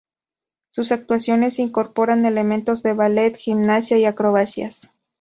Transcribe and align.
Sus 0.71 0.91
actuaciones 0.91 1.59
incorporan 1.59 2.25
elementos 2.25 2.81
de 2.81 2.93
ballet, 2.95 3.37
gimnasia 3.37 3.99
y 3.99 4.05
acrobacias. 4.05 4.91